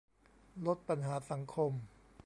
[0.65, 1.71] ลดปัญหาสังคม